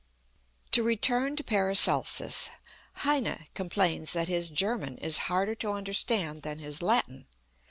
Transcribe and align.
To 0.71 0.81
return 0.81 1.35
to 1.35 1.43
PARACELSUS, 1.43 2.49
HEINE 3.05 3.45
complains 3.53 4.13
that 4.13 4.27
his 4.29 4.49
German 4.49 4.97
is 4.97 5.19
harder 5.29 5.53
to 5.53 5.73
understand 5.73 6.41
than 6.41 6.57
his 6.57 6.81
Latin. 6.81 7.27